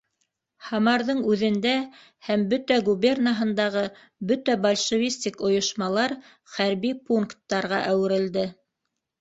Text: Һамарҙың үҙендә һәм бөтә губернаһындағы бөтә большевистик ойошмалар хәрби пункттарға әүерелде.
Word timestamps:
Һамарҙың 0.67 1.19
үҙендә 1.33 1.73
һәм 2.29 2.45
бөтә 2.53 2.77
губернаһындағы 2.87 3.83
бөтә 4.31 4.55
большевистик 4.65 5.39
ойошмалар 5.51 6.17
хәрби 6.57 6.95
пункттарға 7.11 7.85
әүерелде. 7.93 8.49